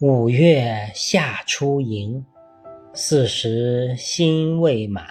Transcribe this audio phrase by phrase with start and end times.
[0.00, 2.22] 五月夏初寅，
[2.92, 5.06] 四时心未满。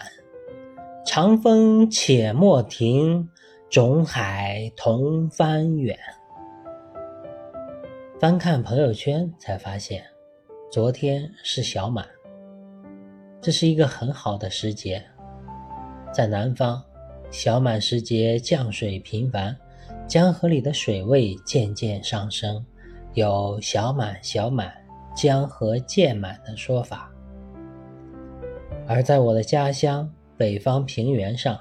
[1.03, 3.27] 长风且莫停，
[3.67, 5.97] 种海同帆远。
[8.19, 10.05] 翻看朋友圈才发现，
[10.71, 12.05] 昨天是小满，
[13.41, 15.03] 这是一个很好的时节。
[16.13, 16.79] 在南方，
[17.31, 19.57] 小满时节降水频繁，
[20.07, 22.63] 江河里的水位渐渐上升。
[23.15, 24.73] 有“小满小满，
[25.15, 27.09] 江河渐满”的说法，
[28.85, 31.57] 而在我的家乡北方平原上，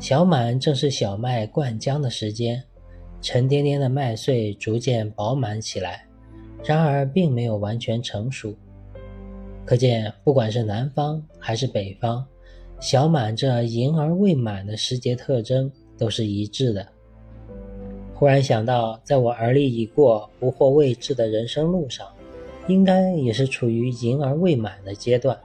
[0.00, 2.60] 小满正是小麦灌浆的时间，
[3.22, 6.04] 沉甸甸的麦穗逐渐饱满起来，
[6.64, 8.52] 然而并没有完全成熟。
[9.64, 12.26] 可见，不管是南方还是北方，
[12.80, 16.84] 小满这盈而未满的时节特征都是一致的。
[18.14, 22.06] 忽然想到，在我而立已过、不惑未至的人生路上，
[22.68, 25.38] 应该也是处于盈而未满的阶段。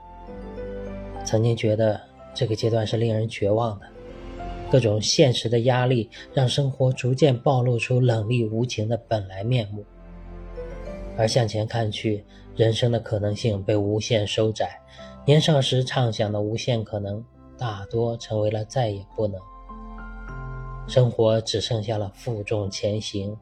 [1.24, 2.00] 曾经觉得
[2.32, 3.86] 这个阶段是令人绝望的，
[4.70, 9.84] 各种现实的压力让生活逐渐暴露出冷厉无情的本来面目。
[11.18, 12.24] 而向前看去，
[12.56, 14.80] 人生的可能性被无限收窄，
[15.26, 17.22] 年少时畅想的无限可能，
[17.58, 19.38] 大多成为了再也不能。
[20.90, 23.36] 生活只剩下了负重前行，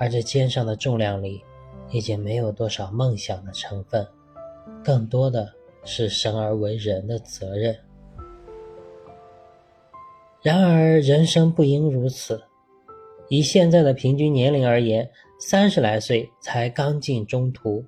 [0.00, 1.44] 而这肩上的重量里，
[1.90, 4.06] 已经没有多少梦想的成分，
[4.82, 5.52] 更多的
[5.84, 7.78] 是生而为人的责任。
[10.40, 12.42] 然而，人生不应如此。
[13.28, 15.06] 以现在的平均年龄而言，
[15.38, 17.84] 三十来岁才刚进中途，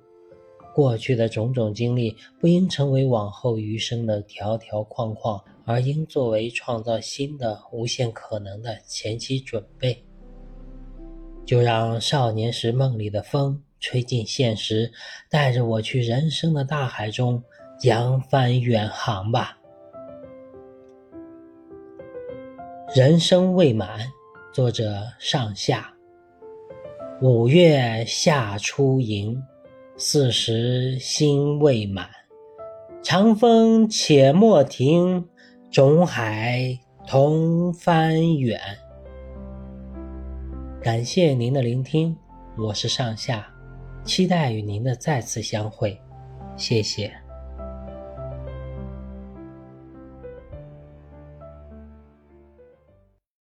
[0.75, 5.43] 过去的种种经历不应成为往后余生的条条框框。
[5.67, 10.01] 而应作为创造新的无限可能的前期准备。
[11.45, 14.89] 就让少年时梦里的风吹进现实，
[15.29, 17.43] 带着我去人生的大海中
[17.83, 19.57] 扬帆远航吧。
[22.95, 23.99] 人生未满，
[24.53, 25.93] 作者上下。
[27.21, 29.37] 五月夏初寅，
[29.97, 32.09] 四时心未满。
[33.03, 35.27] 长风且莫停。
[35.69, 38.59] 种海同帆远。
[40.81, 42.15] 感谢您的聆听，
[42.57, 43.45] 我是上下，
[44.05, 45.99] 期待与您的再次相会，
[46.55, 47.26] 谢谢。